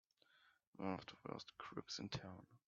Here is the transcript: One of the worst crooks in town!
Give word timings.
One 0.77 0.95
of 0.95 1.05
the 1.05 1.13
worst 1.27 1.55
crooks 1.59 1.99
in 1.99 2.09
town! 2.09 2.47